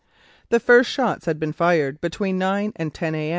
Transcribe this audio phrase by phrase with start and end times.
[0.49, 3.29] The first shots had been fired between nine and ten a.